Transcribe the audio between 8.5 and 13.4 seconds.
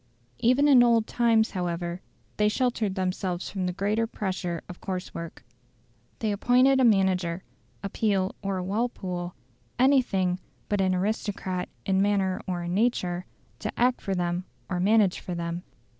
a Walpole, anything but an aristocrat in manner or in nature